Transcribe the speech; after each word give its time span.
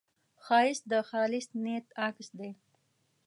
ښایست 0.43 0.83
د 0.91 0.93
خالص 1.09 1.47
نیت 1.63 1.87
عکس 2.05 2.27
دی 2.39 2.51